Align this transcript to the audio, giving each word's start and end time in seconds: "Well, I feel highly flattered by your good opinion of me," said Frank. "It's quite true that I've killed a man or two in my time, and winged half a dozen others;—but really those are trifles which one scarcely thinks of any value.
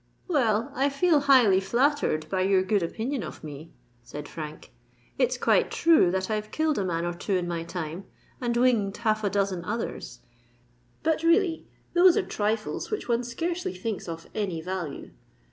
"Well, 0.27 0.71
I 0.73 0.89
feel 0.89 1.19
highly 1.29 1.59
flattered 1.59 2.27
by 2.27 2.41
your 2.41 2.63
good 2.63 2.81
opinion 2.81 3.21
of 3.21 3.43
me," 3.43 3.71
said 4.03 4.27
Frank. 4.27 4.73
"It's 5.19 5.37
quite 5.37 5.69
true 5.69 6.09
that 6.09 6.27
I've 6.27 6.49
killed 6.49 6.79
a 6.79 6.83
man 6.83 7.05
or 7.05 7.13
two 7.13 7.35
in 7.35 7.47
my 7.47 7.61
time, 7.63 8.05
and 8.41 8.57
winged 8.57 8.97
half 8.97 9.23
a 9.23 9.29
dozen 9.29 9.63
others;—but 9.63 11.21
really 11.21 11.67
those 11.93 12.17
are 12.17 12.25
trifles 12.25 12.89
which 12.89 13.07
one 13.07 13.23
scarcely 13.23 13.75
thinks 13.75 14.09
of 14.09 14.25
any 14.33 14.59
value. 14.59 15.11